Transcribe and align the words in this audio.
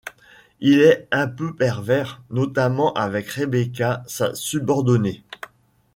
Il 0.61 0.79
est 0.79 1.07
un 1.11 1.27
peu 1.27 1.53
pervers, 1.55 2.23
notamment 2.31 2.91
avec 2.93 3.29
Rebecca, 3.29 4.01
sa 4.07 4.33
subordonnée. 4.33 5.23